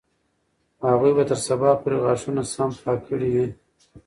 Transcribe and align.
هغوی 0.89 1.11
به 1.17 1.23
تر 1.29 1.37
سبا 1.47 1.69
پورې 1.81 1.97
غاښونه 2.03 2.41
سم 2.53 2.71
پاک 2.83 2.99
کړي 3.09 3.29
وي. 3.33 3.47